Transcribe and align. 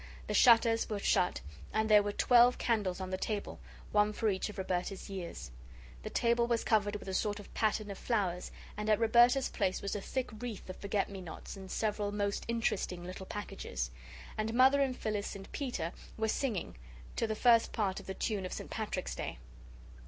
The 0.25 0.33
shutters 0.33 0.89
were 0.89 0.97
shut 0.97 1.41
and 1.71 1.87
there 1.87 2.01
were 2.01 2.11
twelve 2.11 2.57
candles 2.57 2.99
on 2.99 3.11
the 3.11 3.19
table, 3.19 3.59
one 3.91 4.13
for 4.13 4.29
each 4.29 4.49
of 4.49 4.57
Roberta's 4.57 5.11
years. 5.11 5.51
The 6.01 6.09
table 6.09 6.47
was 6.47 6.63
covered 6.63 6.95
with 6.95 7.07
a 7.07 7.13
sort 7.13 7.39
of 7.39 7.53
pattern 7.53 7.91
of 7.91 7.99
flowers, 7.99 8.49
and 8.75 8.89
at 8.89 8.97
Roberta's 8.99 9.47
place 9.49 9.79
was 9.79 9.95
a 9.95 10.01
thick 10.01 10.31
wreath 10.41 10.67
of 10.71 10.77
forget 10.77 11.07
me 11.07 11.21
nots 11.21 11.55
and 11.55 11.69
several 11.69 12.11
most 12.11 12.45
interesting 12.47 13.03
little 13.03 13.27
packages. 13.27 13.91
And 14.39 14.55
Mother 14.55 14.81
and 14.81 14.97
Phyllis 14.97 15.35
and 15.35 15.51
Peter 15.51 15.93
were 16.17 16.27
singing 16.29 16.77
to 17.15 17.27
the 17.27 17.35
first 17.35 17.71
part 17.71 17.99
of 17.99 18.07
the 18.07 18.15
tune 18.15 18.43
of 18.43 18.53
St. 18.53 18.71
Patrick's 18.71 19.13
Day. 19.13 19.37